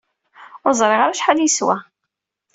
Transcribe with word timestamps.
Ur 0.65 0.73
ẓriɣ 0.79 0.99
ara 1.01 1.13
acḥal 1.13 1.39
i 1.39 1.45
yeswa. 1.45 1.77